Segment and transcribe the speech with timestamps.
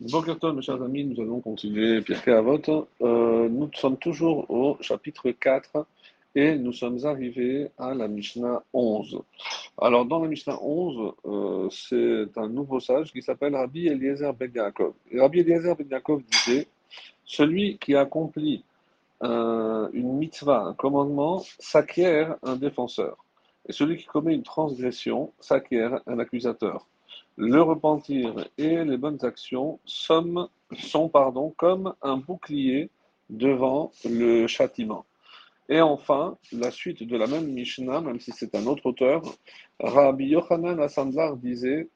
[0.00, 0.08] Mes
[0.60, 2.88] chers amis, nous allons continuer Pierre Avot.
[3.00, 5.86] Euh, nous sommes toujours au chapitre 4
[6.34, 9.20] et nous sommes arrivés à la Mishnah 11.
[9.80, 14.50] Alors dans la Mishnah 11, euh, c'est un nouveau sage qui s'appelle Rabbi Eliezer Ben
[14.52, 14.94] Yaakov.
[15.12, 16.66] Et Rabbi Eliezer Ben Yaakov disait,
[17.24, 18.64] celui qui accomplit
[19.22, 23.24] euh, une mitzvah, un commandement, s'acquiert un défenseur.
[23.68, 26.84] Et celui qui commet une transgression s'acquiert un accusateur.
[27.36, 32.90] Le repentir et les bonnes actions sont, pardon, comme un bouclier
[33.28, 35.04] devant le châtiment.
[35.68, 39.22] Et enfin, la suite de la même Mishnah, même si c'est un autre auteur,
[39.80, 41.88] Rabbi Yochanan Assandlar disait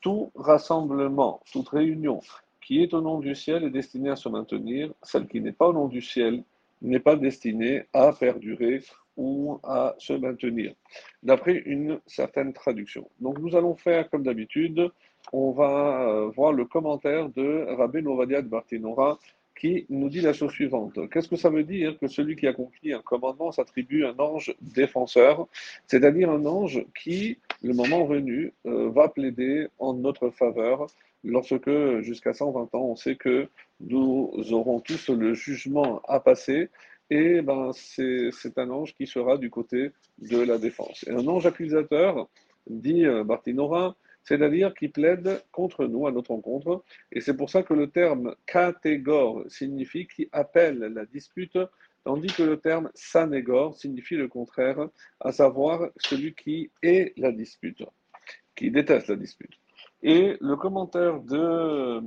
[0.00, 2.20] Tout rassemblement, toute réunion
[2.64, 5.68] qui est au nom du ciel est destinée à se maintenir, celle qui n'est pas
[5.68, 6.42] au nom du ciel
[6.80, 8.82] n'est pas destinée à perdurer
[9.16, 10.74] ou à se maintenir,
[11.22, 13.08] d'après une certaine traduction.
[13.20, 14.90] Donc nous allons faire comme d'habitude,
[15.32, 19.18] on va euh, voir le commentaire de Rabbi Novadia de Bartinora
[19.56, 20.98] qui nous dit la chose suivante.
[21.10, 25.46] Qu'est-ce que ça veut dire que celui qui accomplit un commandement s'attribue un ange défenseur,
[25.86, 30.88] c'est-à-dire un ange qui, le moment venu, euh, va plaider en notre faveur
[31.22, 33.48] lorsque, jusqu'à 120 ans, on sait que
[33.80, 36.68] nous aurons tous le jugement à passer
[37.14, 41.04] et ben, c'est un ange qui sera du côté de la défense.
[41.06, 42.28] Et un ange accusateur,
[42.66, 46.82] dit euh, Bartinora, c'est-à-dire qui plaide contre nous à notre encontre.
[47.12, 51.58] Et c'est pour ça que le terme catégore signifie qui appelle la dispute,
[52.04, 54.88] tandis que le terme sanégor signifie le contraire,
[55.20, 57.84] à savoir celui qui est la dispute,
[58.56, 59.52] qui déteste la dispute.
[60.02, 62.00] Et le commentaire de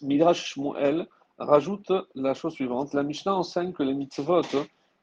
[0.00, 1.06] Midrash Shmuel
[1.38, 2.94] rajoute la chose suivante.
[2.94, 4.42] La Mishnah enseigne que les mitzvot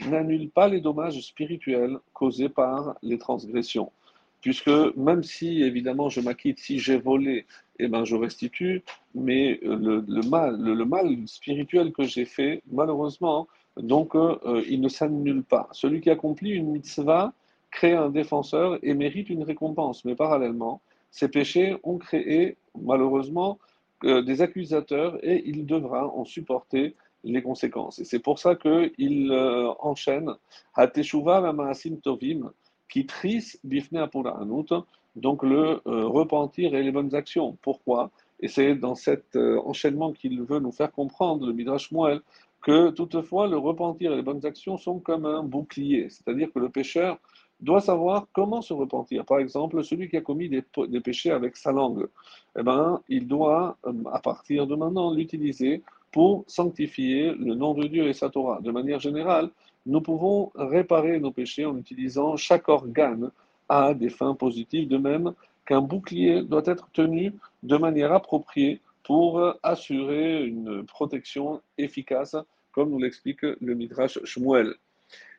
[0.08, 3.92] n'annulent pas les dommages spirituels causés par les transgressions.
[4.42, 7.46] Puisque même si, évidemment, je m'acquitte, si j'ai volé,
[7.80, 8.84] eh ben, je restitue,
[9.16, 13.48] mais le, mal, le, mal spirituel que j'ai fait, malheureusement,
[13.78, 15.70] donc, euh, il ne s'annule pas.
[15.72, 17.34] Celui qui accomplit une mitzvah
[17.72, 20.06] crée un défenseur et mérite une récompense.
[20.06, 23.73] Mais parallèlement, ces péchés ont créé, malheureusement, euh,
[24.04, 28.00] des accusateurs et il devra en supporter les conséquences.
[28.00, 30.32] Et c'est pour ça qu'il euh, enchaîne
[30.76, 32.52] à Teshuva Maasim Tovim,
[32.90, 34.74] qui tris bifne anut,
[35.16, 37.58] donc le euh, repentir et les bonnes actions.
[37.62, 38.12] Pourquoi?
[38.40, 42.20] Et c'est dans cet enchaînement qu'il veut nous faire comprendre, le Midrash Moel,
[42.62, 46.70] que toutefois le repentir et les bonnes actions sont comme un bouclier, c'est-à-dire que le
[46.70, 47.20] pécheur
[47.60, 49.26] doit savoir comment se repentir.
[49.26, 50.64] Par exemple, celui qui a commis des,
[51.02, 52.08] péchés avec sa langue,
[52.58, 57.88] eh ben, il doit, euh, à partir de maintenant, l'utiliser pour sanctifier le nom de
[57.88, 58.60] Dieu et sa Torah.
[58.62, 59.50] De manière générale,
[59.86, 63.32] nous pouvons réparer nos péchés en utilisant chaque organe
[63.70, 65.34] à des fins positives, de même
[65.66, 72.36] qu'un bouclier doit être tenu de manière appropriée pour assurer une protection efficace,
[72.72, 74.76] comme nous l'explique le Midrash Shmuel.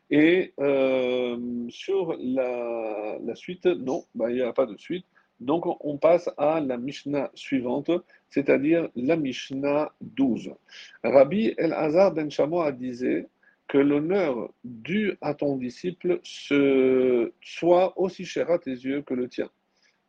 [0.09, 5.05] Et euh, sur la, suite, non, bah, il n'y a pas de suite.
[5.39, 7.91] Donc on passe à la Mishnah suivante,
[8.29, 10.51] c'est-à-dire la Mishnah 12.
[11.03, 13.27] Rabbi El-Hazar ben Shamoa disait
[13.67, 19.27] que l'honneur dû à ton disciple se, soit aussi cher à tes yeux que le
[19.27, 19.49] tien.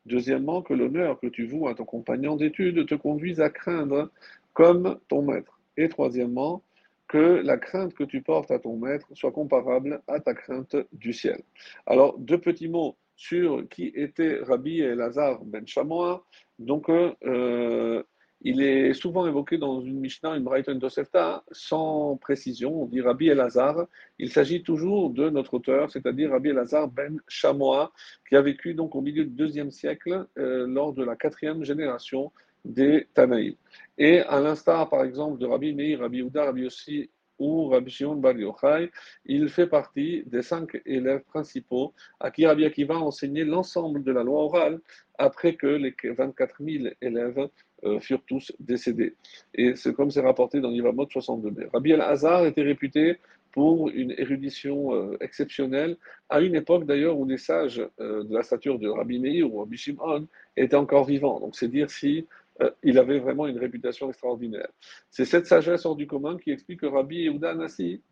[0.05, 4.11] Deuxièmement, que l'honneur que tu voues à ton compagnon d'études te conduise à craindre
[4.53, 5.59] comme ton maître.
[5.77, 6.63] Et troisièmement,
[7.09, 11.13] que la crainte que tu portes à ton maître soit comparable à ta crainte du
[11.13, 11.43] ciel.
[11.87, 16.25] Alors, deux petits mots sur qui était Rabbi Elazar ben Shamoa.
[16.59, 18.03] Donc, euh,
[18.43, 22.83] il est souvent évoqué dans une Mishnah, une une Tosefta, sans précision.
[22.83, 23.87] On dit Rabbi Elazar.
[24.19, 27.93] Il s'agit toujours de notre auteur, c'est-à-dire Rabbi Elazar ben Shamoa,
[28.29, 32.33] qui a vécu donc au milieu du deuxième siècle, euh, lors de la quatrième génération
[32.67, 33.55] des Tanaïm.
[33.99, 38.17] Et à l'instar, par exemple, de Rabbi Meir, Rabbi Ouda, Rabbi Yossi ou Rabbi Shimon
[38.17, 38.91] Bar Yochai,
[39.27, 44.13] il fait partie des cinq élèves principaux à qui Rabbi Akiva a enseigné l'ensemble de
[44.13, 44.81] la loi orale
[45.19, 47.49] après que les 24 000 élèves
[47.85, 49.15] euh, furent tous décédés.
[49.55, 51.69] Et c'est comme c'est rapporté dans l'Ivamot 62b.
[51.73, 53.19] Rabbi El-Hazar était réputé
[53.53, 55.97] pour une érudition euh, exceptionnelle,
[56.29, 59.61] à une époque d'ailleurs où les sages euh, de la stature de Rabbi Meir ou
[59.61, 60.27] Rabbi Shimon
[60.57, 61.41] étaient encore vivants.
[61.41, 62.27] Donc c'est dire si
[62.63, 64.69] euh, il avait vraiment une réputation extraordinaire.
[65.11, 68.03] C'est cette sagesse hors du commun qui explique que Rabbi Yehuda Anassi,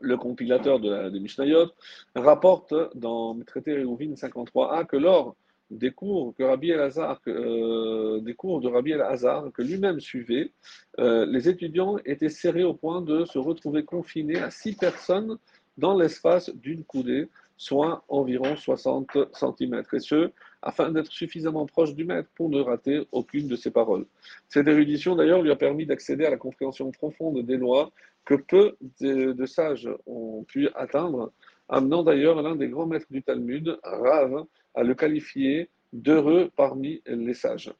[0.00, 1.70] le compilateur de la, des Mishnayot,
[2.14, 5.36] rapporte dans le traité Réouvine 53a que lors
[5.70, 10.52] des cours que Rabbi euh, de Rabbi El-Hazar que lui-même suivait,
[11.00, 15.38] euh, les étudiants étaient serrés au point de se retrouver confinés à six personnes
[15.76, 19.82] dans l'espace d'une coudée, soit environ 60 cm.
[19.92, 20.30] Et ce,
[20.62, 24.06] afin d'être suffisamment proche du maître pour ne rater aucune de ses paroles.
[24.48, 27.90] Cette érudition, d'ailleurs, lui a permis d'accéder à la compréhension profonde des lois
[28.24, 31.32] que peu de, sages ont pu atteindre,
[31.68, 34.44] amenant d'ailleurs l'un des grands maîtres du Talmud, Rav,
[34.74, 37.72] à le qualifier d'heureux parmi les sages.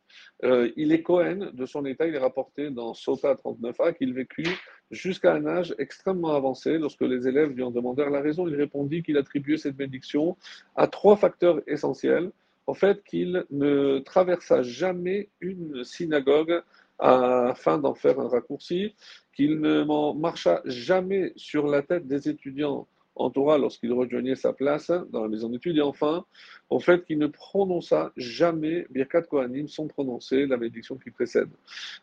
[0.45, 4.49] Euh, il est Cohen de son état, il est rapporté dans Sota 39a qu'il vécut
[4.91, 6.79] jusqu'à un âge extrêmement avancé.
[6.79, 10.37] Lorsque les élèves lui en demandèrent la raison, il répondit qu'il attribuait cette bénédiction
[10.75, 12.31] à trois facteurs essentiels.
[12.67, 16.63] En fait, qu'il ne traversa jamais une synagogue
[16.99, 18.95] afin d'en faire un raccourci,
[19.35, 24.93] qu'il ne marcha jamais sur la tête des étudiants en Torah lorsqu'il rejoignait sa place
[25.11, 26.25] dans la maison d'études, et enfin,
[26.71, 31.49] au fait qu'il ne prononça jamais Birkat Kohanim sans prononcer la bénédiction qui précède.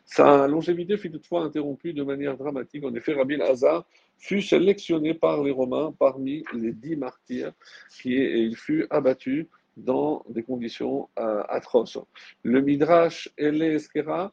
[0.04, 2.84] Sa longévité fut toutefois interrompue de manière dramatique.
[2.84, 3.86] En effet, Rabbi Hazar
[4.18, 7.52] fut sélectionné par les Romains parmi les dix martyrs,
[8.04, 11.98] et il fut abattu dans des conditions euh, atroces.
[12.42, 14.32] Le Midrash Eleskera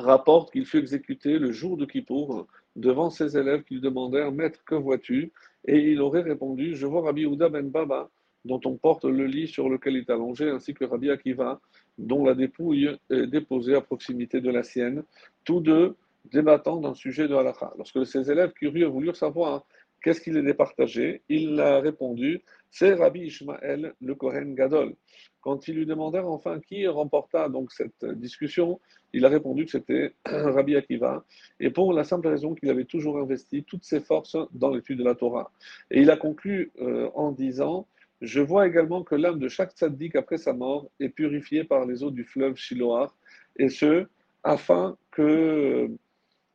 [0.00, 4.60] rapporte qu'il fut exécuté le jour de Kippour devant ses élèves qui lui demandèrent Maître,
[4.64, 5.32] que vois-tu?
[5.66, 8.10] Et il aurait répondu Je vois Rabbi Ouda ben Baba,
[8.44, 11.60] dont on porte le lit sur lequel il est allongé, ainsi que Rabbi Akiva,
[11.98, 15.02] dont la dépouille est déposée à proximité de la sienne,
[15.44, 15.96] tous deux
[16.32, 17.72] débattant d'un sujet de halakha.
[17.78, 19.64] Lorsque ses élèves curieux voulurent savoir
[20.02, 24.94] qu'est-ce qu'il est départagé, il a répondu C'est Rabbi Ishmael, le Kohen Gadol.
[25.40, 28.80] Quand ils lui demandèrent enfin qui remporta donc cette discussion,
[29.12, 31.24] il a répondu que c'était Rabbi Akiva,
[31.58, 35.04] et pour la simple raison qu'il avait toujours investi toutes ses forces dans l'étude de
[35.04, 35.50] la Torah.
[35.90, 37.86] Et il a conclu euh, en disant
[38.20, 42.02] Je vois également que l'âme de chaque tzaddik après sa mort est purifiée par les
[42.02, 43.12] eaux du fleuve Shiloah,
[43.56, 44.06] et ce,
[44.42, 45.90] afin que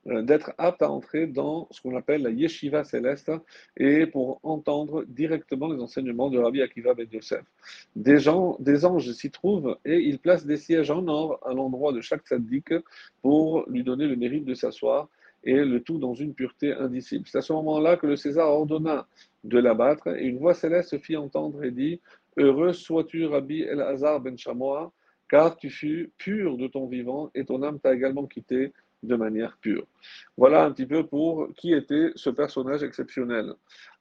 [0.06, 3.31] d'être apte à entrer dans ce qu'on appelle la yeshiva céleste
[3.78, 7.44] et pour entendre directement les enseignements de Rabbi Akiva Ben Yosef.
[7.96, 8.28] Des
[8.86, 12.74] anges s'y trouvent et ils placent des sièges en or à l'endroit de chaque tzaddik
[13.22, 15.10] pour lui donner le mérite de s'asseoir
[15.44, 17.25] et le tout dans une pureté indicible.
[17.28, 19.08] C'est à ce moment-là que le César ordonna
[19.44, 22.00] de l'abattre et une voix céleste se fit entendre et dit
[22.38, 24.92] Heureux sois-tu, Rabbi El-Hazar ben Shamoa,
[25.30, 28.74] car tu fus pur de ton vivant et ton âme t'a également quitté
[29.06, 29.86] de manière pure.
[30.38, 33.54] Voilà un petit peu pour qui était ce personnage exceptionnel.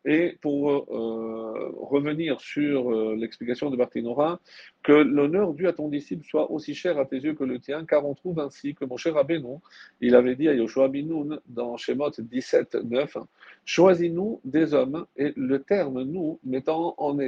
[0.07, 4.39] Et pour euh, revenir sur euh, l'explication de Barthénora,
[4.83, 7.87] que l'honneur dû à ton disciple soit aussi cher à tes yeux que le tien,
[7.87, 9.63] car on trouve ainsi que mon cher Abénon,
[10.03, 13.17] il avait dit à Yoshua Binoun dans Shemot 17, 9,
[13.65, 17.19] Choisis-nous des hommes, et le terme nous mettant en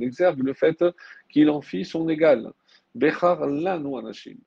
[0.00, 0.84] exergue le fait
[1.28, 2.50] qu'il en fit son égal.
[2.96, 4.38] Bechar lanu anashim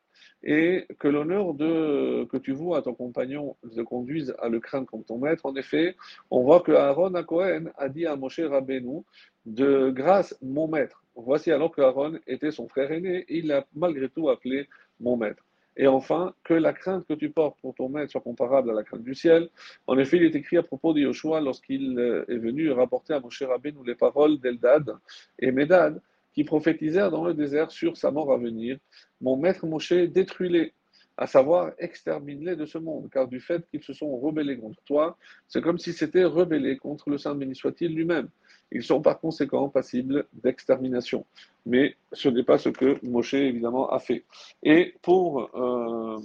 [0.43, 5.03] et que l'honneur que tu vois à ton compagnon te conduise à le craindre comme
[5.03, 5.45] ton maître.
[5.45, 5.95] En effet,
[6.31, 9.03] on voit que Aaron à Cohen a dit à Moshe Rabbeinu
[9.45, 11.03] de grâce mon maître.
[11.15, 14.69] Voici alors que Aaron était son frère aîné il l'a malgré tout appelé
[14.99, 15.43] mon maître.
[15.75, 18.83] Et enfin, que la crainte que tu portes pour ton maître soit comparable à la
[18.83, 19.49] crainte du ciel.
[19.87, 21.97] En effet, il est écrit à propos de Yoshua lorsqu'il
[22.27, 24.93] est venu rapporter à Moshe Rabbeinu les paroles d'Eldad
[25.37, 26.01] et Medad
[26.33, 28.77] qui prophétisèrent dans le désert sur sa mort à venir.
[29.21, 30.73] Mon maître Moshe, détruis-les,
[31.17, 35.17] à savoir extermine-les de ce monde, car du fait qu'ils se sont rebellés contre toi,
[35.47, 38.29] c'est comme si c'était rebellé contre le Saint béni soit-il lui-même.
[38.71, 41.25] Ils sont par conséquent passibles d'extermination.
[41.65, 44.23] Mais ce n'est pas ce que Moshe, évidemment, a fait.
[44.63, 46.19] Et pour euh,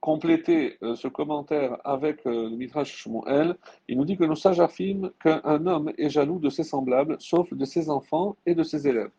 [0.00, 3.56] compléter euh, ce commentaire avec euh, le Midrash Shmuel,
[3.88, 7.52] il nous dit que nos sages affirment qu'un homme est jaloux de ses semblables, sauf
[7.52, 9.10] de ses enfants et de ses élèves.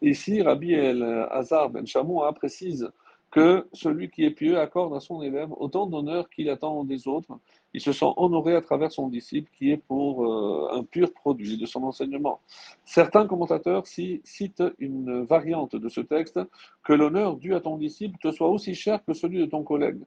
[0.00, 2.88] Ici, Rabbi El Hazar Ben Shamoua précise
[3.30, 7.38] que celui qui est pieux accorde à son élève autant d'honneur qu'il attend des autres.
[7.74, 11.58] Il se sent honoré à travers son disciple qui est pour euh, un pur produit
[11.58, 12.40] de son enseignement.
[12.86, 16.40] Certains commentateurs citent une variante de ce texte,
[16.82, 20.00] que l'honneur dû à ton disciple te soit aussi cher que celui de ton collègue.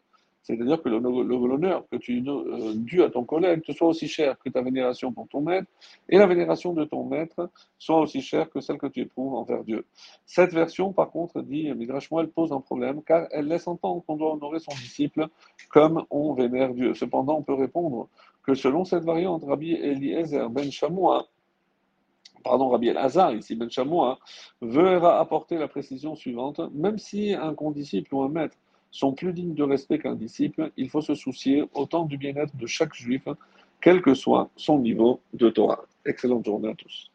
[0.44, 4.50] C'est-à-dire que l'honneur que tu euh, dû à ton collègue te soit aussi cher que
[4.50, 5.68] ta vénération pour ton maître,
[6.10, 9.64] et la vénération de ton maître soit aussi chère que celle que tu éprouves envers
[9.64, 9.86] Dieu.
[10.26, 14.18] Cette version, par contre, dit Midrash elle pose un problème, car elle laisse entendre qu'on
[14.18, 15.28] doit honorer son disciple
[15.70, 16.94] comme on vénère Dieu.
[16.96, 18.08] Cependant, on peut répondre
[18.44, 21.28] que selon cette variante, Rabbi Eliezer ben Shamoua,
[22.44, 24.20] pardon, Rabbi El-Hazar, ici Ben Shamoua,
[24.62, 28.58] veut apporter la précision suivante, même si un condisciple ou un maître
[28.92, 32.68] sont plus dignes de respect qu'un disciple, il faut se soucier autant du bien-être de
[32.68, 33.28] chaque juif,
[33.82, 35.86] quel que soit son niveau de Torah.
[36.06, 37.11] Excellente journée à tous.